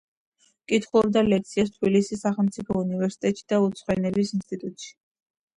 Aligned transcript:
კითხულობდა 0.71 1.21
ლექციებს 1.27 1.75
თბილისის 1.75 2.23
სახელმწიფო 2.27 2.79
უნივერსიტეტში 2.87 3.47
და 3.55 3.61
უცხო 3.67 3.97
ენების 3.99 4.37
ინსტიტუტში. 4.39 4.91